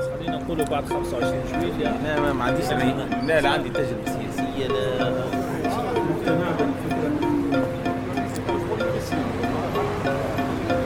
خلينا 0.00 0.36
نقولوا 0.38 0.64
بعد 0.64 0.84
25 0.88 1.42
جويلية 1.52 2.02
لا 2.02 2.20
ما, 2.20 2.32
ما 2.32 2.44
عنديش 2.44 2.70
أنا 2.70 3.26
لا 3.26 3.40
لا 3.40 3.48
عندي 3.50 3.68
تجربة 3.68 4.04
سياسية 4.04 4.66
لا 4.66 5.10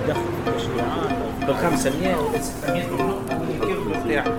دخل 0.08 0.24
في 0.44 0.48
المشروعات 0.50 1.44
بال 1.46 1.54
500 1.56 2.16
ولا 2.16 2.38
600 2.42 2.82
كيف 3.66 4.04
بتاعك 4.04 4.34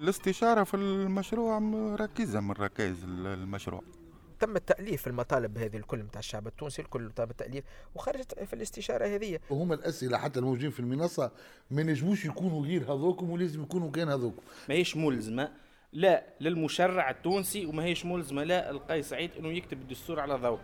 الاستشارة 0.00 0.64
في 0.64 0.74
المشروع 0.74 1.58
ركيزة 2.00 2.40
من 2.40 2.50
ركائز 2.52 3.04
المشروع. 3.04 3.82
تم 4.40 4.56
التأليف 4.56 5.06
المطالب 5.06 5.58
هذه 5.58 5.76
الكل 5.76 5.98
نتاع 5.98 6.18
الشعب 6.18 6.46
التونسي 6.46 6.82
الكل 6.82 7.10
تم 7.16 7.30
التأليف 7.30 7.64
وخرجت 7.94 8.44
في 8.44 8.52
الاستشارة 8.52 9.06
هذه. 9.06 9.38
وهما 9.50 9.74
الأسئلة 9.74 10.18
حتى 10.18 10.38
الموجودين 10.38 10.70
في 10.70 10.80
المنصة 10.80 11.30
ما 11.70 11.82
نجموش 11.82 12.24
يكونوا 12.24 12.66
غير 12.66 12.82
هذوكم 12.82 13.30
ولازم 13.30 13.62
يكونوا 13.62 13.90
كان 13.90 14.08
هذوكم. 14.08 14.42
ماهيش 14.68 14.96
ملزمة 14.96 15.48
لا 15.92 16.24
للمشرع 16.40 17.10
التونسي 17.10 17.66
وما 17.66 17.84
هيش 17.84 18.06
ملزمة 18.06 18.44
لا 18.44 18.70
القيس 18.70 19.08
سعيد 19.08 19.30
إنه 19.38 19.48
يكتب 19.48 19.80
الدستور 19.80 20.20
على 20.20 20.34
ضوء 20.34 20.58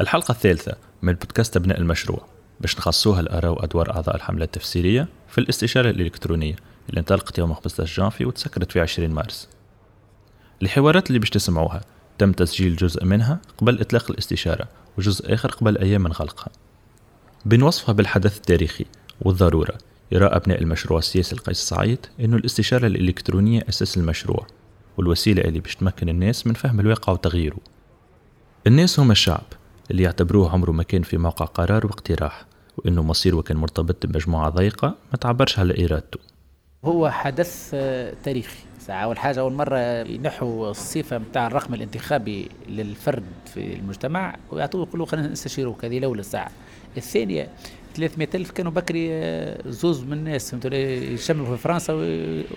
الحلقة 0.00 0.32
الثالثة 0.32 0.76
من 1.02 1.12
بودكاست 1.12 1.56
أبناء 1.56 1.78
المشروع. 1.78 2.26
باش 2.60 2.78
نخصوها 2.78 3.20
الآراء 3.20 3.52
وأدوار 3.52 3.94
أعضاء 3.94 4.16
الحملة 4.16 4.44
التفسيرية 4.44 5.08
في 5.28 5.38
الاستشارة 5.38 5.90
الإلكترونية 5.90 6.56
اللي 6.88 7.00
انطلقت 7.00 7.38
يوم 7.38 7.54
15 7.54 8.02
جانفي 8.02 8.24
وتسكرت 8.24 8.72
في 8.72 8.80
20 8.80 9.10
مارس. 9.10 9.48
الحوارات 10.62 11.08
اللي 11.08 11.18
باش 11.18 11.30
تسمعوها 11.30 11.80
تم 12.18 12.32
تسجيل 12.32 12.76
جزء 12.76 13.04
منها 13.04 13.40
قبل 13.58 13.80
إطلاق 13.80 14.10
الاستشارة 14.10 14.68
وجزء 14.98 15.34
آخر 15.34 15.50
قبل 15.50 15.78
أيام 15.78 16.02
من 16.02 16.12
غلقها 16.12 16.48
بنوصفها 17.44 17.92
بالحدث 17.92 18.36
التاريخي 18.36 18.84
والضرورة. 19.20 19.78
يرى 20.12 20.26
أبناء 20.26 20.62
المشروع 20.62 20.98
السياسي 20.98 21.34
القيس 21.34 21.58
سعيد 21.58 21.98
أنه 22.20 22.36
الاستشارة 22.36 22.86
الإلكترونية 22.86 23.64
أساس 23.68 23.96
المشروع 23.96 24.46
والوسيلة 24.96 25.42
اللي 25.42 25.60
باش 25.60 25.76
تمكن 25.76 26.08
الناس 26.08 26.46
من 26.46 26.54
فهم 26.54 26.80
الواقع 26.80 27.12
وتغييره. 27.12 27.58
الناس 28.66 29.00
هم 29.00 29.10
الشعب 29.10 29.46
اللي 29.90 30.02
يعتبروه 30.02 30.50
عمره 30.52 30.72
ما 30.72 30.82
كان 30.82 31.02
في 31.02 31.18
موقع 31.18 31.44
قرار 31.44 31.86
واقتراح 31.86 32.46
وإنه 32.76 33.02
مصيره 33.02 33.40
كان 33.42 33.56
مرتبط 33.56 34.06
بمجموعة 34.06 34.50
ضيقة 34.50 34.88
ما 35.12 35.16
تعبرش 35.20 35.58
على 35.58 35.84
إرادته. 35.84 36.18
هو 36.84 37.10
حدث 37.10 37.70
آه، 37.74 38.14
تاريخي. 38.24 38.56
ساعة 38.80 39.04
أول 39.04 39.18
حاجة 39.18 39.40
أول 39.40 39.52
مرة 39.52 39.78
ينحوا 40.08 40.70
الصفة 40.70 41.18
نتاع 41.18 41.46
الرقم 41.46 41.74
الانتخابي 41.74 42.48
للفرد 42.68 43.24
في 43.54 43.74
المجتمع 43.74 44.36
ويعطوه 44.50 44.86
يقولوا 44.86 45.06
خلينا 45.06 45.28
نستشيروك 45.28 45.84
هذه 45.84 45.98
الأولى 45.98 46.22
ساعة 46.22 46.50
الثانية 46.96 47.48
300 47.96 48.28
ألف 48.34 48.50
كانوا 48.50 48.72
بكري 48.72 49.08
آه، 49.12 49.58
زوز 49.66 50.04
من 50.04 50.12
الناس 50.12 50.50
فهمتوا؟ 50.50 50.74
يشملوا 50.74 51.56
في 51.56 51.62
فرنسا 51.62 51.92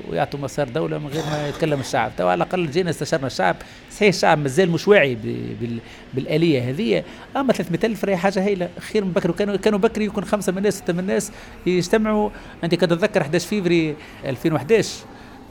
ويعطوا 0.10 0.40
مسار 0.40 0.70
دولة 0.70 0.98
من 0.98 1.08
غير 1.08 1.24
ما 1.26 1.50
يتكلم 1.50 1.80
الشعب. 1.80 2.12
تو 2.18 2.28
على 2.28 2.44
الأقل 2.44 2.72
جينا 2.72 2.90
استشرنا 2.90 3.28
الشعب. 3.28 3.56
صحيح 3.92 4.08
الشعب 4.08 4.40
مازال 4.40 4.72
مش 4.72 4.88
واعي 4.88 5.18
بالآلية 6.14 6.70
هذه. 6.70 7.04
أما 7.36 7.54
300 7.54 7.80
ألف 7.84 8.06
راهي 8.06 8.18
حاجة 8.18 8.46
هايلة. 8.46 8.70
خير 8.80 9.06
من 9.06 9.12
بكري. 9.12 9.32
وكانوا 9.32 9.56
كانوا 9.56 9.80
بكري 9.80 10.06
يكون 10.06 10.26
خمسة 10.26 10.52
من 10.52 10.58
الناس 10.58 10.78
ستة 10.78 10.94
من 10.94 11.00
الناس 11.00 11.32
يجتمعوا. 11.66 12.30
أنت 12.64 12.76
كتتذكر 12.76 13.22
11 13.22 13.48
فيفري 13.48 13.96
2011 14.26 14.96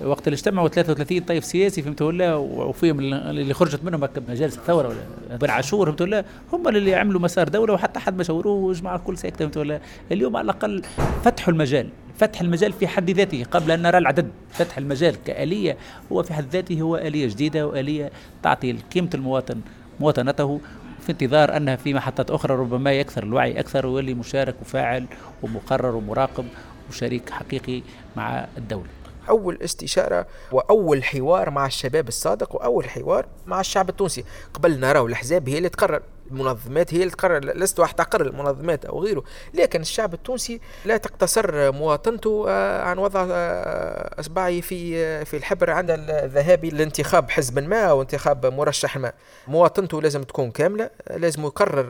وقت 0.04 0.28
اللي 0.28 0.34
اجتمعوا 0.34 0.68
33 0.68 1.20
طيف 1.20 1.44
سياسي 1.44 1.82
فهمت 1.82 2.02
ولا؟ 2.02 2.34
وفيهم 2.34 3.00
اللي 3.00 3.54
خرجت 3.54 3.84
منهم 3.84 4.08
مجالس 4.28 4.58
الثورة 4.58 4.88
ولا؟ 4.88 5.36
بن 5.36 5.50
عاشور 5.50 5.86
فهمت 5.86 6.02
ولا؟ 6.02 6.24
هم 6.52 6.68
اللي 6.68 6.94
عملوا 6.94 7.20
مسار 7.20 7.48
دولة 7.48 7.74
وحتى 7.74 8.00
حد 8.00 8.16
ما 8.16 8.22
شاوروه 8.22 8.54
وجماعه 8.54 8.96
الكل 8.96 9.18
ساكتة 9.18 9.38
فهمت 9.38 9.56
ولا؟ 9.56 9.80
اليوم 10.12 10.36
على 10.36 10.44
الأقل 10.44 10.82
فتحوا 11.24 11.52
المجال 11.52 11.88
فتح 12.18 12.40
المجال 12.40 12.72
في 12.72 12.86
حد 12.86 13.10
ذاته 13.10 13.44
قبل 13.50 13.70
أن 13.70 13.82
نرى 13.82 13.98
العدد. 13.98 14.30
فتح 14.50 14.78
المجال 14.78 15.16
كآلية 15.24 15.76
هو 16.12 16.22
في 16.22 16.34
حد 16.34 16.46
ذاته 16.52 16.80
هو 16.80 16.96
آلية 16.96 17.28
جديدة 17.28 17.66
وآلية 17.66 18.10
تعطي 18.42 18.72
قيمة 18.72 19.10
المواطن 19.14 19.60
مواطنته 20.00 20.60
في 21.00 21.12
انتظار 21.12 21.56
أنها 21.56 21.76
في 21.76 21.94
محطات 21.94 22.30
أخرى 22.30 22.54
ربما 22.54 22.92
يكثر 22.92 23.22
الوعي 23.22 23.60
أكثر 23.60 23.86
ويولي 23.86 24.14
مشارك 24.14 24.54
وفاعل 24.62 25.06
ومقرر 25.42 25.96
ومراقب 25.96 26.44
وشريك 26.90 27.30
حقيقي 27.30 27.82
مع 28.16 28.46
الدولة. 28.58 29.05
أول 29.28 29.58
استشارة 29.62 30.26
وأول 30.52 31.04
حوار 31.04 31.50
مع 31.50 31.66
الشباب 31.66 32.08
الصادق 32.08 32.54
وأول 32.54 32.90
حوار 32.90 33.26
مع 33.46 33.60
الشعب 33.60 33.88
التونسي. 33.88 34.24
قبل 34.54 34.80
نرى 34.80 35.00
الأحزاب 35.00 35.48
هي 35.48 35.58
اللي 35.58 35.68
تقرر 35.68 36.02
المنظمات 36.30 36.94
هي 36.94 37.02
اللي 37.02 37.10
تقرر 37.10 37.44
لست 37.44 37.80
واحد 37.80 37.94
تقرر 37.94 38.26
المنظمات 38.26 38.84
أو 38.84 39.02
غيره 39.02 39.24
لكن 39.54 39.80
الشعب 39.80 40.14
التونسي 40.14 40.60
لا 40.84 40.96
تقتصر 40.96 41.72
مواطنته 41.72 42.44
آه، 42.48 42.82
عن 42.82 42.98
وضع 42.98 43.26
آه، 43.30 44.20
اصبعه 44.20 44.60
في 44.60 44.98
آه، 44.98 45.24
في 45.24 45.36
الحبر 45.36 45.70
عند 45.70 45.90
الذهاب 45.90 46.64
لانتخاب 46.64 47.30
حزب 47.30 47.58
ما 47.58 47.84
أو 47.84 48.02
انتخاب 48.02 48.46
مرشح 48.46 48.96
ما. 48.96 49.12
مواطنته 49.48 50.02
لازم 50.02 50.22
تكون 50.22 50.50
كاملة 50.50 50.90
لازم 51.10 51.44
يقرر 51.44 51.86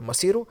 مصيره. 0.00 0.46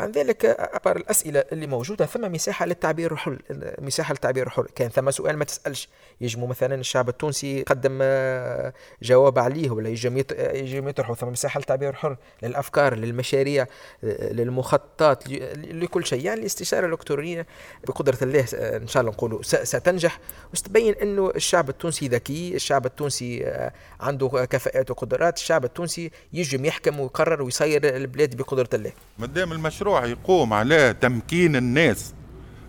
عن 0.00 0.10
ذلك 0.10 0.44
أبر 0.44 0.96
الأسئلة 0.96 1.44
اللي 1.52 1.66
موجودة. 1.66 2.06
ثم 2.06 2.32
مساحة 2.32 2.66
للتعبير 2.66 3.12
الحر 3.12 3.38
مساحة 3.78 4.12
للتعبير 4.12 4.46
الحر 4.46 4.66
كان 4.74 4.88
ثم 4.88 5.10
سؤال 5.10 5.36
ما 5.36 5.44
تسألش. 5.44 5.88
يجمو 6.20 6.46
مثلا 6.46 6.74
الشعب 6.74 7.08
التونسي 7.08 7.60
يقدم 7.60 7.98
آه، 8.02 8.72
جواب 9.02 9.38
عليه 9.38 9.70
ولا 9.70 9.88
يجم 9.88 10.22
يجم 10.54 10.88
يطرحوا 10.88 11.14
ثم 11.14 11.28
مساحة 11.28 11.58
للتعبير 11.58 11.90
الحر 11.90 12.16
للأفكار 12.42 12.94
للمشاريع 12.94 13.66
آه، 14.04 14.32
للمخططات 14.32 15.28
لكل 15.56 16.06
شيء. 16.06 16.24
يعني 16.24 16.40
الاستشارة 16.40 16.86
الإلكترونية 16.86 17.46
بقدرة 17.86 18.18
الله 18.22 18.46
آه، 18.54 18.76
إن 18.76 18.86
شاء 18.86 19.00
الله 19.00 19.12
نقولوا 19.12 19.42
ستنجح. 19.42 20.18
وستبين 20.52 20.94
أنه 20.94 21.32
الشعب 21.36 21.68
التونسي 21.68 22.08
ذكي. 22.08 22.54
الشعب 22.54 22.86
التونسي 22.86 23.60
عنده 24.00 24.28
كفاءات 24.50 24.90
وقدرات. 24.90 25.36
الشعب 25.38 25.64
التونسي 25.64 26.10
يجم 26.32 26.64
يحكم 26.64 27.00
ويقرر 27.00 27.42
ويصير 27.42 27.96
البلاد 27.96 28.36
بقدرة 28.36 28.68
الله. 28.74 28.92
مادام 29.18 29.52
المشروع 29.52 29.89
يقوم 29.98 30.52
على 30.52 30.94
تمكين 31.00 31.56
الناس 31.56 32.14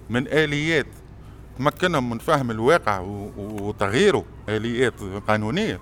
من 0.10 0.28
آليات 0.28 0.88
تمكنهم 1.58 2.10
من 2.10 2.18
فهم 2.18 2.52
الواقع 2.52 3.00
وتغييره. 3.38 4.26
آليات 4.50 4.94
قانونية. 5.28 5.80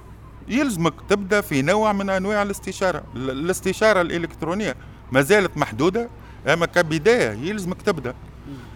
يلزمك 0.48 0.94
تبدأ 1.10 1.42
في 1.42 1.62
نوع 1.62 1.94
من 1.94 2.10
أنواع 2.10 2.42
الاستشارة 2.42 3.04
الاستشارة 3.16 4.02
الإلكترونية. 4.02 4.76
ما 5.12 5.22
زالت 5.22 5.58
محدودة 5.58 6.10
أما 6.48 6.66
كبداية 6.66 7.50
يلزمك 7.50 7.82
تبدأ. 7.82 8.14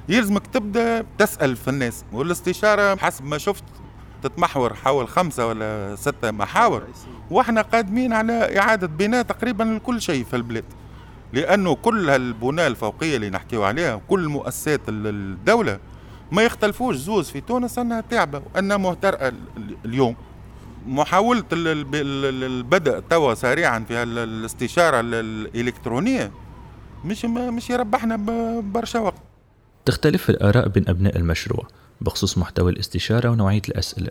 يلزمك 0.10 0.48
تبدأ 0.48 1.06
تسأل 1.18 1.56
في 1.56 1.68
الناس. 1.70 2.04
والاستشارة 2.12 2.96
حسب 2.96 3.26
ما 3.26 3.38
شفت 3.38 3.64
تتمحور 4.24 4.74
حول 4.74 5.08
خمسة 5.08 5.48
ولا 5.48 5.96
ستة 5.96 6.32
محاور. 6.32 6.84
وإحنا 7.32 7.62
قادمين 7.62 8.14
على 8.14 8.60
إعادة 8.60 8.88
بناء 8.88 9.22
تقريبا 9.24 9.64
لكل 9.64 10.02
شيء 10.02 10.24
في 10.24 10.36
البلاد. 10.36 10.66
لأنه 11.34 11.76
كل 11.76 12.10
البناء 12.10 12.68
الفوقية 12.68 13.16
اللي 13.16 13.30
نحكيو 13.30 13.64
عليها 13.64 14.02
كل 14.08 14.28
مؤسسات 14.28 14.82
الدولة 14.88 15.80
ما 16.32 16.44
يختلفوش. 16.44 16.96
زوز 16.96 17.30
في 17.30 17.42
تونس 17.42 17.80
أنها 17.80 18.02
تعبة 18.02 18.42
وأنها 18.56 18.78
مهترئة 18.78 19.34
اليوم. 19.86 20.16
محاولة 20.88 21.44
البدء 21.54 23.00
توا 23.00 23.34
سريعا 23.34 23.80
في 23.80 24.04
الاستشارة 24.04 25.00
الإلكترونية 25.04 26.32
مش 27.06 27.26
مش 27.26 27.70
يربحنا 27.70 28.16
برشا 28.62 29.00
وقت. 29.00 29.22
تختلف 29.86 30.30
الآراء 30.30 30.68
بين 30.68 30.90
أبناء 30.90 31.18
المشروع 31.18 31.68
بخصوص 32.02 32.38
محتوى 32.38 32.72
الاستشارة 32.72 33.30
ونوعية 33.30 33.62
الأسئلة 33.70 34.10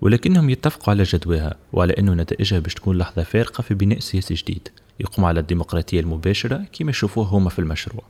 ولكنهم 0.00 0.50
يتفقوا 0.50 0.90
على 0.90 1.02
جدواها 1.02 1.54
وعلى 1.72 1.92
أنه 1.98 2.14
نتائجها 2.14 2.58
باش 2.58 2.74
تكون 2.74 2.98
لحظة 2.98 3.22
فارقة 3.22 3.62
في 3.62 3.74
بناء 3.74 3.98
سياسي 3.98 4.34
جديد. 4.34 4.68
يقوم 5.00 5.24
على 5.24 5.40
الديمقراطية 5.40 6.00
المباشرة 6.00 6.64
كما 6.78 6.90
يشوفوه 6.90 7.26
هما 7.26 7.50
في 7.50 7.58
المشروع. 7.58 8.04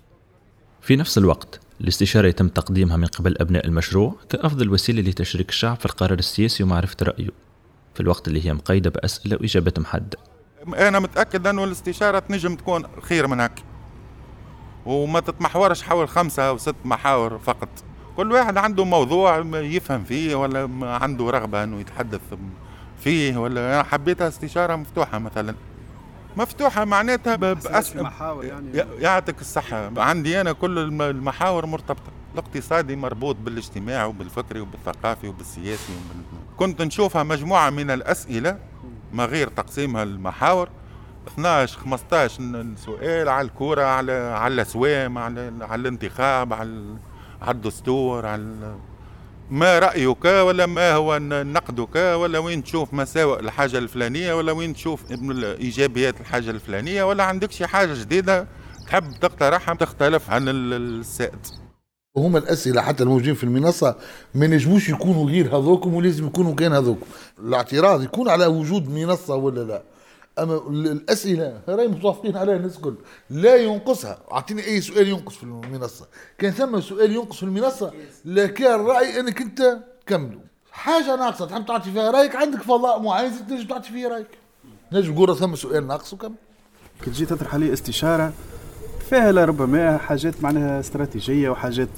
في 0.81 0.97
نفس 0.97 1.19
الوقت 1.19 1.61
الاستشارة 1.81 2.29
يتم 2.29 2.49
تقديمها 2.49 2.97
من 2.97 3.07
قبل 3.07 3.37
أبناء 3.41 3.67
المشروع 3.67 4.15
كأفضل 4.29 4.69
وسيلة 4.71 5.03
لتشريك 5.11 5.49
الشعب 5.49 5.77
في 5.77 5.87
القرار 5.87 6.19
السياسي 6.19 6.63
ومعرفة 6.63 6.97
رأيه. 7.03 7.29
في 7.95 8.01
الوقت 8.01 8.29
اللي 8.29 8.47
هي 8.47 8.55
مقيدة 8.55 8.91
بأسئلة 8.91 9.37
وإجابات 9.41 9.79
محددة. 9.79 10.19
أنا 10.89 10.99
متأكد 10.99 11.47
أنه 11.47 11.65
الاستشارة 11.65 12.19
تنجم 12.19 12.55
تكون 12.55 12.85
خير 13.03 13.27
من 13.27 13.41
هكا. 13.41 13.63
وما 14.87 15.21
تتمحورش 15.21 15.83
حول 15.83 16.09
خمسة 16.09 16.43
أو 16.43 16.59
ست 16.59 16.75
محاور 16.85 17.39
فقط. 17.39 17.69
كل 18.17 18.33
واحد 18.33 18.57
عنده 18.57 18.85
موضوع 18.85 19.39
يفهم 19.55 20.05
فيه 20.05 20.35
ولا 20.35 20.69
عنده 20.83 21.31
رغبة 21.31 21.65
أنه 21.65 21.81
يتحدث 21.81 22.21
فيه 23.01 23.37
ولا 23.37 23.83
حبيتها 23.83 24.29
استشارة 24.29 24.77
مفتوحة 24.77 25.19
مثلا. 25.19 25.55
مفتوحة 26.37 26.85
معناتها 26.85 27.37
بأس 27.37 27.97
محاور 27.97 28.45
يعني. 28.45 28.73
يعطيك 28.99 29.41
الصحة. 29.41 29.91
عندي 29.97 30.41
أنا 30.41 30.53
كل 30.53 30.79
المحاور 31.03 31.67
مرتبطة. 31.67 32.13
الاقتصادي 32.35 32.97
مربوط 32.97 33.37
بالاجتماعي 33.37 34.05
وبالفكري 34.09 34.61
وبالثقافي 34.61 35.29
وبالسياسي 35.29 35.93
وبال... 35.93 36.23
كنت 36.57 36.83
نشوفها 36.83 37.23
مجموعة 37.23 37.71
من 37.71 37.91
الأسئلة 37.91 38.59
ما 39.13 39.25
غير 39.25 39.49
تقسيمها 39.49 40.03
المحاور. 40.03 40.69
12 41.29 41.79
15 41.79 42.67
سؤال 42.77 43.29
على 43.29 43.45
الكورة 43.47 43.83
على 43.83 44.13
على 44.13 44.55
الأسوام 44.55 45.19
على 45.19 45.53
على 45.61 45.81
الانتخاب 45.81 46.53
على 46.53 46.97
على 47.43 47.51
الدستور 47.51 48.27
على 48.27 48.75
ما 49.51 49.79
رأيك 49.79 50.25
ولا 50.25 50.67
ما 50.67 50.95
هو 50.95 51.19
نقدك 51.23 51.97
ولا 51.97 52.39
وين 52.39 52.65
تشوف 52.65 52.95
مساوئ 52.95 53.41
الحاجة 53.41 53.79
الفلانية 53.79 54.35
ولا 54.35 54.53
وين 54.53 54.75
تشوف 54.75 55.01
ايجابيات 55.43 56.21
الحاجة 56.21 56.51
الفلانية 56.51 57.05
ولا 57.05 57.25
عندك 57.25 57.53
شي 57.53 57.67
حاجة 57.67 57.95
جديدة 58.01 58.47
تحب 58.87 59.05
تقترحها 59.21 59.75
تختلف 59.75 60.31
عن 60.31 60.45
السائد؟ 60.49 61.47
وهم 62.15 62.37
الأسئلة 62.37 62.83
حتى 62.83 63.03
الموجودين 63.03 63.35
في 63.35 63.45
المنصة 63.45 63.97
ما 64.35 64.47
نجموش 64.47 64.89
يكونوا 64.89 65.27
غير 65.27 65.47
هذوكم 65.57 65.95
ولازم 65.95 66.27
يكونوا 66.27 66.55
كان 66.55 66.73
هذوكم. 66.73 67.07
الاعتراض 67.39 68.03
يكون 68.03 68.29
على 68.29 68.47
وجود 68.47 68.89
منصة 68.89 69.35
ولا 69.35 69.61
لا؟ 69.61 69.83
أما 70.39 70.57
الأسئلة 70.69 71.61
راي 71.69 71.89
متوافقين 71.89 72.37
عليها 72.37 72.57
الناس 72.57 72.77
الكل. 72.77 72.95
لا 73.31 73.57
ينقصها. 73.57 74.19
أعطيني 74.33 74.67
أي 74.67 74.81
سؤال 74.81 75.09
ينقص 75.09 75.35
في 75.35 75.43
المنصة. 75.43 76.07
كان 76.39 76.51
ثم 76.51 76.81
سؤال 76.81 77.13
ينقص 77.13 77.37
في 77.37 77.43
المنصة 77.43 77.93
لا 78.25 78.47
كان 78.47 78.81
رأي 78.81 79.21
أنك 79.21 79.41
أنت 79.41 79.79
كملوا 80.07 80.41
حاجة 80.73 81.17
ناقصة. 81.17 81.47
تحب 81.47 81.67
تعطي 81.67 81.91
فيها 81.91 82.11
رأيك؟ 82.11 82.37
عندك 82.37 82.63
فضاء 82.63 83.03
معين 83.03 83.47
تنجم 83.49 83.67
تعطي 83.67 83.89
فيه 83.89 84.09
رأيك. 84.09 84.39
نجم 84.93 85.15
تقول 85.15 85.37
ثم 85.37 85.55
سؤال 85.55 85.87
ناقص 85.87 86.13
وكمل. 86.13 86.35
كي 87.05 87.11
تجي 87.11 87.27
تطرح 87.27 87.55
عليه 87.55 87.73
استشارة 87.73 88.33
فيها 89.11 89.33
لربما 89.33 89.99
حاجات 89.99 90.43
معناها 90.43 90.81
استراتيجية 90.81 91.51
وحاجات 91.51 91.89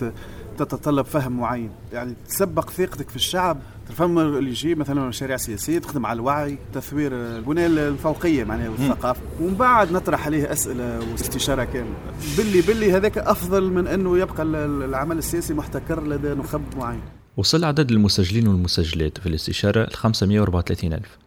تتطلب 0.59 1.05
فهم 1.05 1.33
معين. 1.41 1.71
يعني 1.93 2.15
تسبق 2.29 2.71
ثقتك 2.71 3.11
في 3.11 3.17
الشعب 3.17 3.59
تفهم 3.89 4.19
اللي 4.19 4.51
يجي 4.51 4.75
مثلا 4.75 5.01
مشاريع 5.01 5.37
سياسية 5.37 5.79
تخدم 5.79 6.07
على 6.07 6.17
الوعي 6.17 6.59
تثوير 6.75 7.13
البنية 7.13 7.67
الفوقية 7.67 8.45
معناها 8.45 8.69
والثقافة. 8.69 9.21
ومن 9.41 9.55
بعد 9.55 9.93
نطرح 9.93 10.27
عليه 10.27 10.53
أسئلة 10.53 11.01
واستشارة 11.13 11.65
كاملة. 11.65 11.95
باللي 12.37 12.61
باللي 12.61 12.93
هذاك 12.93 13.19
أفضل 13.19 13.71
من 13.71 13.87
أنه 13.87 14.19
يبقى 14.19 14.43
العمل 14.43 15.19
السياسي 15.19 15.55
محتكر 15.55 16.07
لدى 16.07 16.29
نخب 16.29 16.63
معين. 16.77 17.01
وصل 17.37 17.65
عدد 17.65 17.91
المسجلين 17.91 18.49
والمسجلات 18.49 19.19
في 19.19 19.27
الاستشارة 19.27 19.85
ل 19.85 19.93
534 19.93 20.93
ألف. 20.93 21.19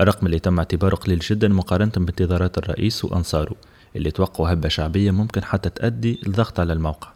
الرقم 0.00 0.26
اللي 0.26 0.38
تم 0.38 0.58
اعتباره 0.58 0.94
قليل 0.96 1.18
جدا 1.18 1.48
مقارنة 1.48 1.92
بانتظارات 1.96 2.58
الرئيس 2.58 3.04
وأنصاره 3.04 3.56
اللي 3.96 4.10
توقعوا 4.10 4.52
هبة 4.52 4.68
شعبية 4.68 5.10
ممكن 5.10 5.44
حتى 5.44 5.70
تؤدي 5.70 6.20
الضغط 6.26 6.60
على 6.60 6.72
الموقع. 6.72 7.08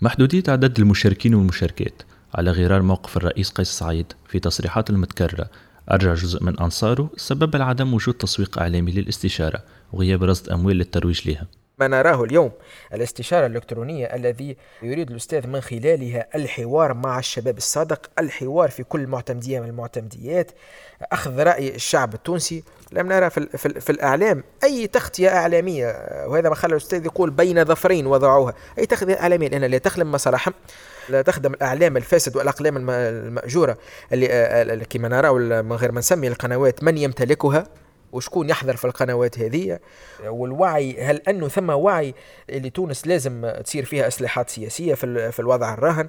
محدودية 0.00 0.42
عدد 0.48 0.80
المشاركين 0.80 1.34
والمشاركات. 1.34 2.02
على 2.34 2.50
غرار 2.50 2.82
موقف 2.82 3.16
الرئيس 3.16 3.50
قيس 3.50 3.68
سعيد 3.68 4.12
في 4.28 4.38
تصريحات 4.38 4.90
المتكررة 4.90 5.50
أرجع 5.90 6.14
جزء 6.14 6.44
من 6.44 6.60
أنصاره 6.60 7.10
سبب 7.16 7.62
عدم 7.62 7.94
وجود 7.94 8.14
تسويق 8.14 8.58
إعلامي 8.58 8.92
للاستشارة 8.92 9.64
وغياب 9.92 10.24
رصد 10.24 10.48
أموال 10.48 10.76
للترويج 10.76 11.28
لها. 11.28 11.46
ما 11.80 11.88
نراه 11.88 12.24
اليوم. 12.24 12.52
الاستشارة 12.94 13.46
الإلكترونية 13.46 14.06
الذي 14.06 14.56
يريد 14.82 15.10
الأستاذ 15.10 15.46
من 15.46 15.60
خلالها 15.60 16.26
الحوار 16.34 16.94
مع 16.94 17.18
الشباب 17.18 17.56
الصادق 17.56 18.10
الحوار 18.18 18.70
في 18.70 18.82
كل 18.82 19.06
معتمدية 19.06 19.60
من 19.60 19.68
المعتمديات 19.68 20.50
أخذ 21.12 21.42
رأي 21.42 21.74
الشعب 21.74 22.14
التونسي. 22.14 22.64
لم 22.92 23.12
نرى 23.12 23.30
في, 23.30 23.46
في, 23.58 23.80
في 23.80 23.90
الإعلام 23.90 24.44
أي 24.64 24.86
تغطية 24.86 25.28
إعلامية 25.28 25.86
وهذا 26.26 26.48
ما 26.48 26.54
خلى 26.54 26.72
الأستاذ 26.72 27.06
يقول 27.06 27.30
بين 27.30 27.64
ظفرين 27.64 28.06
وضعوها. 28.06 28.54
أي 28.78 28.86
تغطية 28.86 29.20
إعلامية؟ 29.20 29.48
لأن 29.48 29.64
لا 29.64 29.78
تخدم 29.78 30.12
مصالحهم. 30.12 30.54
لا 31.08 31.22
تخدم 31.22 31.54
الأعلام 31.54 31.96
الفاسد 31.96 32.36
والأقلام 32.36 32.90
المأجورة 32.90 33.78
اللي 34.12 34.84
كما 34.90 35.08
نرى 35.08 35.62
من 35.62 35.72
غير 35.72 35.92
ما 35.92 35.98
نسمي 35.98 36.28
القنوات 36.28 36.82
من 36.82 36.98
يمتلكها. 36.98 37.66
وشكون 38.12 38.50
يحضر 38.50 38.76
في 38.76 38.84
القنوات 38.84 39.38
هذه. 39.38 39.78
والوعي 40.26 41.02
هل 41.02 41.16
أنه 41.28 41.48
ثم 41.48 41.70
وعي 41.70 42.14
اللي 42.50 42.70
تونس 42.70 43.06
لازم 43.06 43.52
تصير 43.64 43.84
فيها 43.84 44.08
اصلاحات 44.08 44.50
سياسية 44.50 44.94
في, 44.94 45.32
في 45.32 45.40
الوضع 45.40 45.74
الراهن؟ 45.74 46.08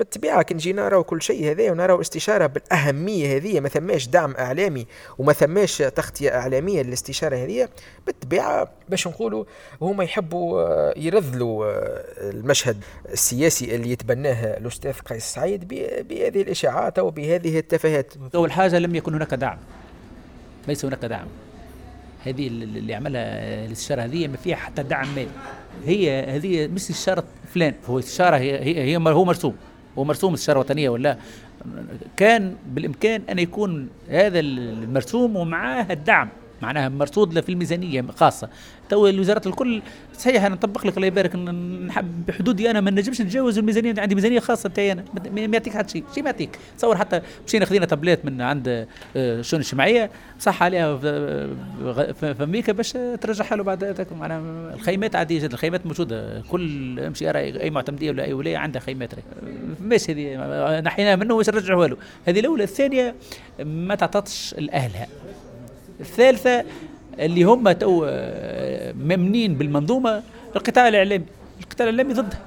بالطبيعة 0.00 0.42
كي 0.42 0.54
نجي 0.54 0.72
نراو 0.72 1.04
كل 1.04 1.22
شيء 1.22 1.50
هذا 1.50 1.70
ونراو 1.70 2.00
استشارة 2.00 2.46
بالأهمية 2.46 3.36
هذه 3.36 3.60
ما 3.60 3.68
ثماش 3.68 4.06
دعم 4.06 4.34
إعلامي 4.38 4.86
وما 5.18 5.32
ثماش 5.32 5.78
تغطية 5.78 6.30
إعلامية 6.30 6.82
للاستشارة 6.82 7.36
هذه. 7.36 7.68
بالطبيعة 8.06 8.68
باش 8.88 9.08
نقولوا 9.08 9.44
هما 9.82 10.04
يحبوا 10.04 10.62
آه، 10.62 10.94
يرذلوا 10.96 11.64
آه، 11.64 12.30
المشهد 12.30 12.84
السياسي 13.12 13.74
اللي 13.74 13.90
يتبناه 13.90 14.56
الأستاذ 14.56 14.92
قيس 14.92 15.24
سعيد 15.24 15.68
بهذه 16.08 16.42
الإشاعات 16.42 16.98
أو 16.98 17.10
بهذه 17.10 17.58
التفاهات. 17.58 18.14
أول 18.34 18.52
حاجة 18.52 18.78
لم 18.78 18.94
يكن 18.94 19.14
هناك 19.14 19.34
دعم. 19.34 19.58
ليس 20.68 20.84
هناك 20.84 21.04
دعم. 21.04 21.26
هذه 22.24 22.48
اللي 22.48 22.94
عملها 22.94 23.66
الاستشارة 23.66 24.02
هذه 24.02 24.28
ما 24.28 24.36
فيها 24.36 24.56
حتى 24.56 24.82
دعم 24.82 25.08
مالي. 25.14 25.28
هي 25.86 26.24
هذه 26.36 26.66
مش 26.66 26.90
استشارة 26.90 27.24
فلان. 27.54 27.74
هو 27.86 27.98
استشارة 27.98 28.36
هي, 28.36 28.64
هي, 28.64 28.82
هي 28.82 28.96
هو 28.96 29.24
مرسوم. 29.24 29.56
هو 29.98 30.04
مرسوم 30.04 30.34
استشارة 30.34 30.58
وطنية 30.58 30.88
ولا؟ 30.88 31.16
كان 32.16 32.56
بالإمكان 32.66 33.22
أن 33.30 33.38
يكون 33.38 33.88
هذا 34.08 34.40
المرسوم 34.40 35.36
ومعاه 35.36 35.86
الدعم. 35.90 36.28
معناها 36.62 36.88
مرصود 36.88 37.40
في 37.40 37.52
الميزانيه 37.52 38.04
خاصة. 38.16 38.48
تو 38.88 39.06
الوزارات 39.06 39.46
الكل 39.46 39.82
صحيح 40.18 40.44
أنا 40.44 40.54
نطبق 40.54 40.86
لك 40.86 40.96
الله 40.96 41.06
يبارك 41.06 41.36
بحدودي 42.28 42.70
أنا 42.70 42.80
ما 42.80 42.90
نجمش 42.90 43.20
نتجاوز 43.20 43.58
الميزانيه 43.58 43.94
عندي 43.98 44.14
ميزانية 44.14 44.40
خاصة 44.40 44.68
بتاعي 44.68 44.92
أنا. 44.92 45.04
ما 45.32 45.40
يعطيك 45.40 45.72
حتى 45.72 45.92
شيء 45.92 46.04
شيء 46.14 46.22
ما 46.22 46.30
يعطيك. 46.30 46.58
تصور 46.78 46.96
حتى 46.96 47.20
مشينا 47.46 47.64
خذينا 47.64 47.86
تابلات 47.86 48.24
من 48.24 48.40
عند 48.40 48.68
آه، 48.68 48.86
الشؤون 49.16 49.60
الاجتماعيه 49.60 50.10
صح 50.38 50.62
عليها 50.62 50.96
في 50.96 52.36
أمريكا 52.40 52.72
باش 52.72 52.92
ترجعها 53.20 53.56
له 53.56 53.62
بعد 53.62 54.06
معناها 54.20 54.74
الخيمات 54.74 55.16
عادية 55.16 55.40
جدا 55.40 55.54
الخيمات 55.54 55.86
موجودة. 55.86 56.42
كل 56.48 57.00
أمشي 57.00 57.30
أرى 57.30 57.38
اي 57.38 57.70
معتمدية 57.70 58.10
ولا 58.10 58.24
أي 58.24 58.32
ولاية 58.32 58.56
عندها 58.56 58.80
خيمات 58.82 59.10
ماشي 59.80 60.12
هذه 60.12 60.80
نحيناها 60.80 61.16
منه 61.16 61.34
واش 61.34 61.50
نرجعوها 61.50 61.88
له. 61.88 61.96
هذه 62.26 62.40
الأولى. 62.40 62.64
الثانية 62.64 63.14
ما 63.64 63.94
تعطتش 63.94 64.54
لاهلها 64.58 65.06
الثالثة 66.00 66.64
اللي 67.18 67.42
هم 67.42 67.72
تو 67.72 68.04
آه، 68.08 68.92
ممنين 68.92 69.54
بالمنظومة 69.54 70.22
القطاع 70.56 70.88
الإعلامي. 70.88 71.24
القطاع 71.60 71.88
الإعلامي 71.88 72.14
ضدها. 72.14 72.40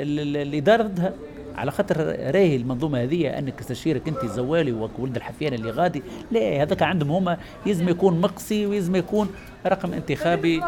الإدارة 0.00 0.82
ضدها. 0.82 1.14
على 1.54 1.70
خاطر 1.70 1.96
راهي 2.34 2.56
المنظومة 2.56 3.02
هذه 3.02 3.38
أنك 3.38 3.60
تستشيرك 3.60 4.08
أنت 4.08 4.24
الزوالي 4.24 4.72
وولد 4.72 5.16
الحفيان 5.16 5.54
اللي 5.54 5.70
غادي. 5.70 6.02
لا 6.30 6.62
هذاك 6.62 6.82
عندهم 6.82 7.10
هما 7.10 7.38
لازم 7.66 7.88
يكون 7.88 8.20
مقصي 8.20 8.66
ولازم 8.66 8.96
يكون 8.96 9.28
رقم 9.66 9.92
انتخابي. 9.92 10.62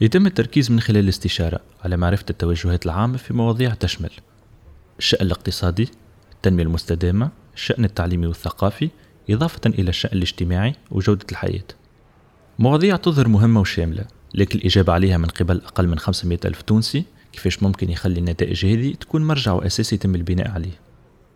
يتم 0.00 0.26
التركيز 0.26 0.70
من 0.70 0.80
خلال 0.80 1.04
الاستشارة 1.04 1.60
على 1.84 1.96
معرفة 1.96 2.24
التوجهات 2.30 2.86
العامة 2.86 3.16
في 3.16 3.34
مواضيع 3.34 3.74
تشمل 3.74 4.10
الشأن 4.98 5.26
الاقتصادي 5.26 5.88
التنمية 6.32 6.62
المستدامة 6.62 7.30
الشأن 7.54 7.84
التعليمي 7.84 8.26
والثقافي 8.26 8.90
إضافة 9.30 9.60
إلى 9.66 9.88
الشأن 9.88 10.16
الاجتماعي 10.16 10.74
وجودة 10.90 11.26
الحياة. 11.32 11.64
مواضيع 12.58 12.96
تظهر 12.96 13.28
مهمة 13.28 13.60
وشاملة 13.60 14.04
لكن 14.34 14.58
الإجابة 14.58 14.92
عليها 14.92 15.18
من 15.18 15.26
قبل 15.26 15.56
أقل 15.56 15.88
من 15.88 15.98
500 15.98 16.38
ألف 16.44 16.62
تونسي 16.62 17.04
كيفاش 17.32 17.62
ممكن 17.62 17.90
يخلي 17.90 18.18
النتائج 18.18 18.66
هذه 18.66 18.94
تكون 18.94 19.26
مرجع 19.26 19.52
وأساسي 19.52 19.94
يتم 19.94 20.14
البناء 20.14 20.50
عليه؟ 20.50 20.80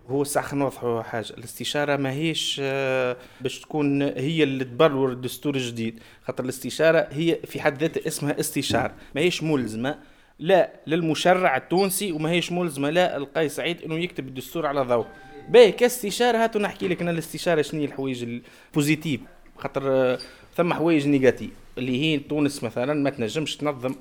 هو 0.08 0.22
الصح 0.22 0.54
نوضحوا 0.54 1.02
حاجة. 1.02 1.30
الاستشارة 1.38 1.96
ماهيش 1.96 2.60
آه، 2.62 3.16
باش 3.40 3.60
تكون 3.60 4.02
هي 4.02 4.42
اللي 4.42 4.64
تبرر 4.64 5.12
الدستور 5.12 5.54
الجديد. 5.54 6.00
خاطر 6.26 6.44
الاستشارة 6.44 7.08
هي 7.10 7.38
في 7.46 7.60
حد 7.60 7.80
ذاتها 7.80 8.06
اسمها 8.08 8.40
استشارة 8.40 8.94
ماهيش 9.14 9.42
ملزمة 9.42 9.98
لا 10.38 10.72
للمشرع 10.86 11.56
التونسي 11.56 12.12
وماهيش 12.12 12.52
ملزمة 12.52 12.90
لا 12.90 13.16
القيس 13.16 13.56
سعيد 13.56 13.82
إنه 13.82 13.94
يكتب 13.94 14.28
الدستور 14.28 14.66
على 14.66 14.80
ضوء. 14.80 15.06
باهي 15.48 15.72
كاستشارة 15.72 16.38
هاتوا 16.38 16.60
نحكي 16.60 16.88
لك 16.88 17.02
أنا 17.02 17.10
الاستشارة 17.10 17.62
شنو 17.62 17.80
هي 17.80 17.86
الحوايج 17.86 18.22
ال 18.22 18.33
positif. 18.33 19.20
خاطر 19.58 20.18
ثم 20.56 20.74
حوايج 20.74 21.06
négatif. 21.08 21.50
اللي 21.78 22.02
هي 22.02 22.18
تونس 22.18 22.64
مثلا 22.64 22.94
ما 22.94 23.10
تنجمش 23.10 23.56
تنظم 23.56 23.94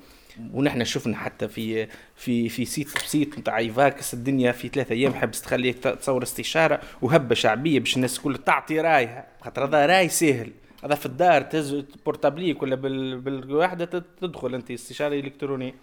ونحن 0.52 0.84
شفنا 0.84 1.16
حتى 1.16 1.48
في 1.48 1.88
في 2.16 2.48
في 2.48 2.64
site 2.64 2.88
site 2.98 3.38
نتاع 3.38 3.58
Evax 3.58 4.14
الدنيا 4.14 4.52
في 4.52 4.68
ثلاثة 4.68 4.92
أيام 4.92 5.14
حبس 5.14 5.42
تخليك 5.42 5.78
تصور 5.78 6.22
استشارة 6.22 6.80
وهبة 7.02 7.34
شعبية 7.34 7.80
باش 7.80 7.96
الناس 7.96 8.18
الكل 8.18 8.36
تعطي 8.36 8.80
رايها. 8.80 9.26
خاطر 9.40 9.64
هذا 9.64 9.86
راي 9.86 10.08
سهل. 10.08 10.50
هذا 10.84 10.94
في 10.94 11.06
الدار 11.06 11.42
تهز 11.42 11.84
portable 12.06 12.51
يك 12.51 12.62
ولا 12.62 12.76
بالواحدة 13.16 14.04
تدخل 14.20 14.54
أنت 14.54 14.70
استشارة 14.70 15.14
إلكترونية. 15.14 15.74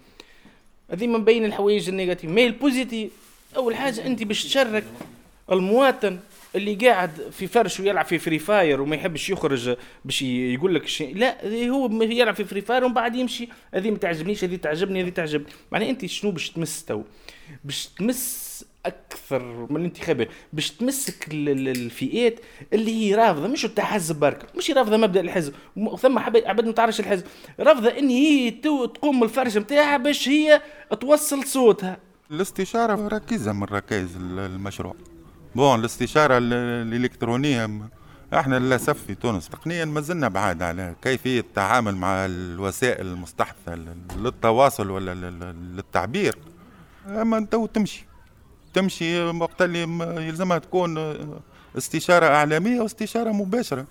هذه 0.90 1.06
من 1.06 1.24
بين 1.24 1.44
الحوايج 1.44 1.88
ال 1.88 1.93
négatif. 1.93 2.30
ما 2.30 2.44
ال 2.44 2.51
positif؟ 2.51 3.10
أول 3.56 3.76
حاجة 3.76 4.06
أنت 4.06 4.22
باش 4.22 4.44
تشارك 4.44 4.84
المواطن 5.50 6.18
اللي 6.56 6.74
قاعد 6.74 7.10
في 7.30 7.46
فرش 7.46 7.80
ويلعب 7.80 8.04
في 8.04 8.18
Free 8.18 8.38
Fire 8.38 8.80
وما 8.80 8.96
يحبش 8.96 9.30
يخرج 9.30 9.76
باش 10.04 10.22
يقول 10.22 10.74
لك 10.74 10.86
شيء. 10.86 11.16
لا 11.16 11.68
هو 11.68 12.02
يلعب 12.02 12.34
في 12.34 12.44
Free 12.44 12.60
Fire 12.60 12.84
ومن 12.84 12.94
بعد 12.94 13.16
يمشي. 13.16 13.48
هذه 13.74 13.90
ما 13.90 13.96
تعجبنيش 13.96 14.44
هذه 14.44 14.56
تعجبني 14.56 15.02
هذه 15.02 15.08
تعجبني 15.08 15.46
معناها 15.72 15.90
أنت 15.90 16.06
شنو 16.06 16.30
باش 16.30 16.50
تمس 16.50 16.84
تو؟ 16.84 17.02
باش 17.64 17.86
تمس 17.86 18.52
أكثر 18.86 19.66
من 19.70 19.76
الانتخابات. 19.76 20.28
باش 20.52 20.70
تمسك 20.70 21.28
الفئات 21.30 22.40
اللي 22.72 22.90
هي 22.90 23.14
رافضة 23.14 23.48
مش 23.48 23.64
التحزب 23.64 24.20
برك. 24.20 24.56
مش 24.56 24.70
رافضة 24.70 24.96
مبدأ 24.96 25.20
الحزب. 25.20 25.54
ثم 26.00 26.18
عباد 26.18 26.66
ما 26.66 26.72
تعرفش 26.72 27.00
الحزب. 27.00 27.24
رافضة 27.60 27.88
إن 27.88 28.08
هي 28.08 28.50
تقوم 28.50 29.22
الفرش 29.24 29.56
نتاعها 29.56 29.96
باش 29.96 30.28
هي 30.28 30.62
توصل 31.00 31.44
صوتها. 31.44 31.96
الاستشارة 32.30 33.08
ركيزه 33.08 33.52
من 33.52 33.64
ركائز 33.64 34.16
المشروع. 34.16 34.94
bon 35.54 35.80
الاستشارة 35.80 36.38
الإلكترونية 36.38 37.70
إحنا 38.34 38.58
للأسف 38.58 39.04
في 39.06 39.14
تونس 39.14 39.48
تقنيا 39.48 39.84
ما 39.84 40.00
زلنا 40.00 40.28
بعاد 40.28 40.62
على 40.62 40.94
كيفية 41.02 41.40
التعامل 41.40 41.96
مع 41.96 42.26
الوسائل 42.26 43.06
المستحدثه 43.06 43.78
للتواصل 44.16 44.90
ولا 44.90 45.14
للتعبير. 45.52 46.38
أما 47.06 47.38
أنت 47.38 47.56
تمشي 47.74 48.06
تمشي 48.74 49.22
وقت 49.24 49.62
اللي 49.62 49.82
يلزمها 50.28 50.58
تكون 50.58 51.16
استشارة 51.78 52.26
إعلامية 52.26 52.80
واستشارة 52.80 53.30
مباشرة. 53.32 53.86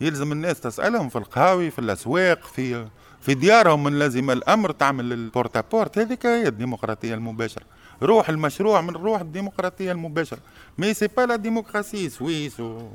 يلزم 0.00 0.32
الناس 0.32 0.60
تسألهم 0.60 1.08
في 1.08 1.18
القهاوي 1.18 1.70
في 1.70 1.78
الأسواق 1.78 2.44
في 2.44 2.86
في 3.24 3.34
ديارهم 3.34 3.84
من 3.84 3.98
لازم 3.98 4.30
الأمر 4.30 4.72
تعمل 4.72 5.12
ال 5.12 5.19
porte 5.19 5.57
à 5.57 5.64
هذيك 5.96 6.26
هي 6.26 6.48
الديمقراطية 6.48 7.14
المباشرة. 7.14 7.64
روح 8.02 8.28
المشروع 8.28 8.80
من 8.80 8.90
روح 8.90 9.20
الديمقراطية 9.20 9.92
المباشرة. 9.92 10.38
mais 10.78 10.94
c'est 10.94 11.06
pas 11.06 11.26
la 11.26 11.36
démocratie 11.36 12.08
suisse 12.08 12.60
و... 12.60 12.88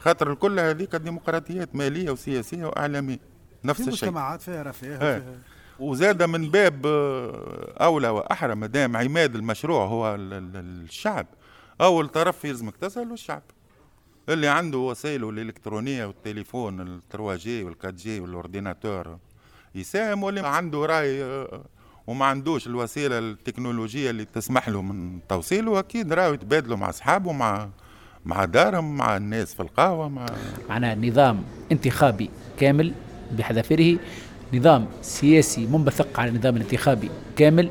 خاطر 0.00 0.32
الكل 0.32 0.60
هذيك 0.60 0.96
ديمقراطيات 0.96 1.76
مالية 1.76 2.10
وسياسية 2.10 2.64
وإعلامية. 2.64 3.18
نفس 3.64 3.80
الشيء. 3.80 4.08
مجتمعات 4.08 4.42
فيها 4.42 4.62
رفاه 4.62 5.22
وزاد 5.80 6.22
من 6.22 6.50
باب 6.50 6.86
آه، 6.86 7.74
أولى 7.80 8.08
واحرى 8.08 8.54
ما 8.54 8.66
دام 8.66 8.96
عماد 8.96 9.34
المشروع 9.34 9.86
هو 9.86 10.14
الشعب. 10.18 11.26
أول 11.80 12.08
طرف 12.08 12.44
يلزمك 12.44 12.76
تسال 12.76 13.12
الشعب 13.12 13.42
اللي 14.28 14.48
عنده 14.48 14.78
وسائله 14.78 15.30
الإلكترونية 15.30 16.04
والتليفون 16.06 17.00
ال 17.00 17.20
3G 17.20 17.70
وال 17.70 17.86
4G 17.86 18.20
وال 18.20 18.35
ordinateur. 18.35 19.18
يساهم 19.74 20.22
واللي 20.22 20.40
عنده 20.40 20.86
رأي 20.86 21.24
آه، 21.24 21.64
وما 22.06 22.26
عندوش 22.26 22.66
الوسيلة 22.66 23.18
التكنولوجية 23.18 24.10
اللي 24.10 24.24
تسمح 24.24 24.68
له 24.68 24.82
من 24.82 25.18
توصيله 25.28 25.78
أكيد 25.78 26.12
راهو 26.12 26.34
يتبادلوا 26.34 26.76
مع 26.76 26.88
أصحابه 26.88 27.32
مع 27.32 27.68
مع 28.24 28.44
دارهم 28.44 28.96
مع 28.96 29.16
الناس 29.16 29.54
في 29.54 29.60
القهوة 29.60 30.08
مع 30.08 30.26
معناها 30.68 30.94
نظام 30.94 31.42
انتخابي 31.72 32.30
كامل 32.60 32.92
بحذافيره 33.32 33.98
نظام 34.54 34.86
سياسي 35.02 35.66
منبثق 35.66 36.20
على 36.20 36.30
النظام 36.30 36.56
الانتخابي 36.56 37.10
كامل 37.36 37.70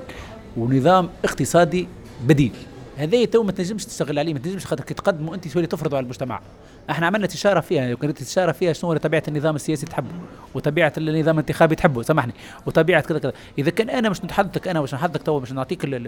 ونظام 0.58 1.10
اقتصادي 1.26 1.88
بديل. 2.24 2.52
هذا 3.00 3.26
تو 3.26 3.44
ما 3.44 3.52
تنجمش 3.52 3.86
تشتغل 3.86 4.20
عليه 4.20 4.34
ما 4.34 4.40
تنجمش 4.40 4.66
خاطر 4.66 4.84
كي 4.84 4.94
تقدموا 4.94 5.36
أنت 5.36 5.48
تولي 5.48 5.68
تفرضوا 5.68 5.98
على 5.98 6.04
المجتمع. 6.04 6.42
إحنا 6.90 7.08
عملنا 7.08 7.26
استشاره 7.26 7.60
فيها 7.60 7.96
كانت 7.96 8.22
استشاره 8.22 8.52
فيها 8.52 8.74
شنو 8.74 8.98
طبيعة 8.98 9.24
النظام 9.28 9.56
السياسي 9.56 9.86
تحبه 9.86 10.12
وطبيعة 10.54 10.94
النظام 10.98 11.36
الانتخابي 11.36 11.76
تحبه 11.76 12.02
سامحني 12.02 12.34
وطبيعة 12.66 13.02
كذا 13.02 13.20
كذا. 13.20 13.34
إذا 13.58 13.72
كان 13.72 13.90
أنا 13.90 14.10
مش 14.10 14.24
نتحدثك 14.26 14.68
أنا 14.68 14.82
مش 14.82 14.94
نحدثك 14.94 15.24
تو 15.24 15.40
باش 15.40 15.52
نعطيك 15.52 16.02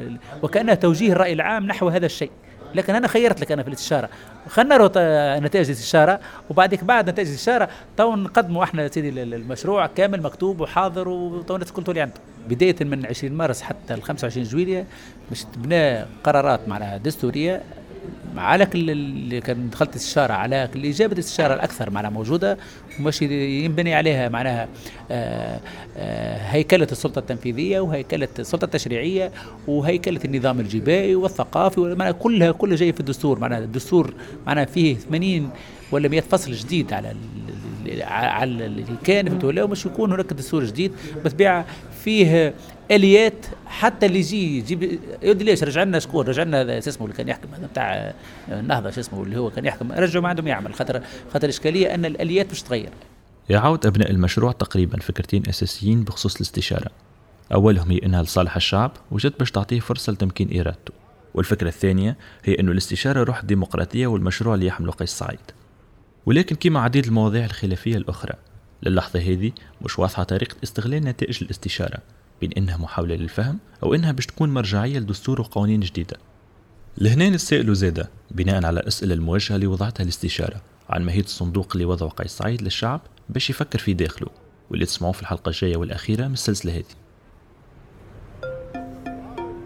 وكانه 0.43 0.73
توجيه 0.73 1.11
الرأي 1.11 1.33
العام 1.33 1.67
نحو 1.67 1.89
هذا 1.89 2.05
الشيء. 2.05 2.31
لكن 2.75 2.95
أنا 2.95 3.07
خيرت 3.07 3.41
لك 3.41 3.51
أنا 3.51 3.61
في 3.63 3.67
الاستشارة. 3.67 4.09
خلينا 4.49 4.77
نرى 4.77 4.87
نتائج 5.39 5.65
الاستشارة 5.65 6.19
وبعدك 6.49 6.83
بعد 6.83 7.09
نتائج 7.09 7.27
الاستشارة 7.27 7.69
تو 7.97 8.15
نقدموا 8.15 8.63
إحنا 8.63 8.87
سيدي 8.87 9.09
المشروع 9.23 9.87
كامل 9.87 10.21
مكتوب 10.23 10.61
وحاضر 10.61 11.09
وتو 11.09 11.55
الناس 11.55 11.69
الكل 11.69 11.83
تولي 11.83 12.01
عنده 12.01 12.13
بداية 12.49 12.75
من 12.81 13.05
20 13.05 13.33
مارس 13.33 13.61
حتى 13.61 13.93
ال 13.93 14.03
25 14.03 14.47
جويلية 14.47 14.85
باش 15.29 15.43
تبنى 15.43 16.05
قرارات 16.23 16.67
معناها 16.67 16.97
دستورية 16.97 17.61
على 18.37 18.65
كل 18.65 18.89
اللي 18.89 19.41
كان 19.41 19.69
دخلت 19.69 19.95
استشاره 19.95 20.33
على 20.33 20.69
كل 20.73 20.85
اجابه 20.85 21.13
الاستشاره 21.13 21.53
الأكثر 21.53 21.89
معناها 21.89 22.11
موجودة 22.11 22.57
ومش 22.99 23.21
ينبني 23.21 23.95
عليها 23.95 24.29
معناها 24.29 24.67
آه، 25.11 25.59
آه، 25.97 26.37
هيكلة 26.37 26.87
السلطة 26.91 27.19
التنفيذية 27.19 27.79
وهيكلة 27.79 28.27
السلطة 28.39 28.65
التشريعية 28.65 29.31
وهيكلة 29.67 30.19
النظام 30.25 30.59
الجبائي 30.59 31.15
والثقافي 31.15 31.81
معناها 31.81 32.11
كلها 32.11 32.51
كلها 32.51 32.75
جاية 32.75 32.91
في 32.91 32.99
الدستور. 32.99 33.39
معناها 33.39 33.59
الدستور 33.59 34.13
معناها 34.47 34.65
فيه 34.65 34.95
80 34.95 35.49
ولا 35.91 36.07
100 36.09 36.21
فصل 36.21 36.51
جديد 36.51 36.93
على 36.93 37.15
على 38.03 38.65
اللي 38.65 38.85
كان 39.03 39.39
في 39.39 39.61
ومش 39.61 39.85
يكون 39.85 40.11
هناك 40.11 40.33
دستور 40.33 40.63
جديد 40.63 40.91
بطبيعه 41.25 41.65
فيه 42.03 42.53
آليات 42.91 43.45
حتى 43.65 44.05
اللي 44.05 44.19
يجي 44.19 44.57
يجيب 44.57 44.99
يودي 45.23 45.43
ليش؟ 45.43 45.63
رجع 45.63 45.83
لنا 45.83 45.99
شكون؟ 45.99 46.25
رجع 46.25 46.43
لنا 46.43 46.61
هذا 46.61 46.77
اسمه 46.77 47.05
اللي 47.05 47.17
كان 47.17 47.27
يحكم 47.27 47.53
هذا 47.53 47.67
بتاع 47.67 48.13
النهضة 48.49 48.89
شو 48.89 48.99
اسمه 48.99 49.23
اللي 49.23 49.37
هو 49.37 49.49
كان 49.49 49.65
يحكم. 49.65 49.91
رجعوا 49.91 50.23
ما 50.23 50.29
عندهم 50.29 50.47
يعمل. 50.47 50.73
خاطر 50.73 51.01
خاطر 51.33 51.43
الاشكاليه 51.43 51.95
أن 51.95 52.05
الآليات 52.05 52.51
مش 52.51 52.61
تغير. 52.61 52.89
يعود 53.49 53.85
أبناء 53.85 54.11
المشروع 54.11 54.51
تقريبا 54.51 54.99
فكرتين 54.99 55.43
أساسيين 55.49 56.03
بخصوص 56.03 56.35
الاستشارة. 56.35 56.91
أولهم 57.53 57.91
هي 57.91 57.97
انها 57.97 58.23
لصالح 58.23 58.55
الشعب 58.55 58.91
وجد 59.11 59.33
باش 59.39 59.51
تعطيه 59.51 59.79
فرصة 59.79 60.13
لتمكين 60.13 60.59
إرادته. 60.59 60.93
والفكرة 61.33 61.67
الثانية 61.67 62.17
هي 62.43 62.59
إنه 62.59 62.71
الاستشارة 62.71 63.23
روح 63.23 63.39
الديمقراطية 63.39 64.07
والمشروع 64.07 64.55
اللي 64.55 64.65
يحمله 64.65 64.91
قيس 64.91 65.09
سعيد. 65.09 65.39
ولكن 66.25 66.55
كما 66.55 66.79
عديد 66.79 67.05
المواضيع 67.05 67.45
الخلافية 67.45 67.97
الأخرى 67.97 68.33
للحظة 68.83 69.19
هذه 69.19 69.51
مش 69.81 69.99
واضحة 69.99 70.23
طريقة 70.23 70.55
استغلال 70.63 71.03
نتائج 71.03 71.43
الاستشارة 71.43 71.99
بين 72.41 72.51
إنها 72.53 72.77
محاولة 72.77 73.15
للفهم 73.15 73.59
أو 73.83 73.93
إنها 73.93 74.11
باش 74.11 74.25
تكون 74.25 74.53
مرجعية 74.53 74.99
لدستور 74.99 75.41
وقوانين 75.41 75.79
جديدة. 75.79 76.17
لهنا 76.97 77.29
نتسائلوا 77.29 77.73
زادة 77.73 78.09
بناء 78.31 78.65
على 78.65 78.79
الأسئلة 78.79 79.13
الموجهة 79.13 79.55
اللي 79.55 79.67
وضعتها 79.67 80.03
الاستشارة 80.03 80.61
عن 80.89 81.05
ماهية 81.05 81.23
الصندوق 81.23 81.69
اللي 81.73 81.85
وضعه 81.85 82.09
قيس 82.09 82.31
سعيد 82.31 82.61
للشعب 82.61 83.01
باش 83.29 83.49
يفكر 83.49 83.79
في 83.79 83.93
داخله 83.93 84.29
واللي 84.69 84.85
تسمعوه 84.85 85.13
في 85.13 85.21
الحلقة 85.21 85.49
الجاية 85.49 85.77
والأخيرة 85.77 86.27
من 86.27 86.33
السلسلة 86.33 86.73
هذه. 86.73 86.83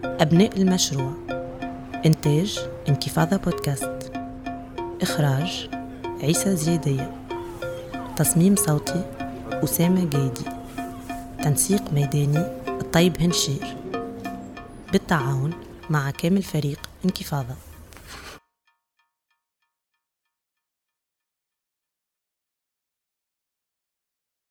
أبناء 0.04 0.62
المشروع 0.62 1.12
إنتاج 2.06 2.58
انكفاضة 2.88 3.36
بودكاست 3.36 4.12
إخراج 5.02 5.75
عيسى 6.22 6.56
زيادية 6.56 7.12
تصميم 8.16 8.56
صوتي 8.56 9.02
أسامة 9.52 10.00
جيدي. 10.04 10.50
تنسيق 11.42 11.92
ميداني 11.92 12.38
الطيب 12.68 13.20
هنشير. 13.20 13.76
بالتعاون 14.92 15.52
مع 15.90 16.10
كامل 16.10 16.42
فريق 16.42 16.78
انكفاضة. 17.04 17.54